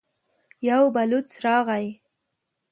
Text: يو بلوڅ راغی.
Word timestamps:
يو 0.67 0.83
بلوڅ 0.95 1.27
راغی. 1.43 1.87